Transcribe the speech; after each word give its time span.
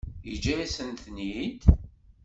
Yeǧǧa-yasent-ten-id? 0.29 1.61